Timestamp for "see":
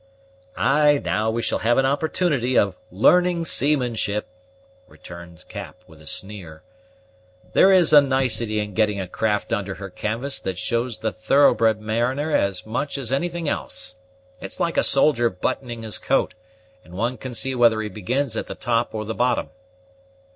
17.35-17.53